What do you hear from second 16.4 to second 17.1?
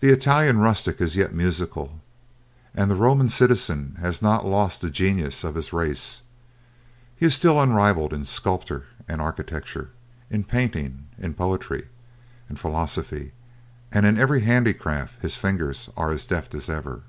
as ever.